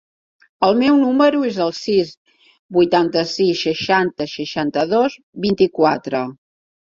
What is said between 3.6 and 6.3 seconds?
seixanta, seixanta-dos, vint-i-quatre.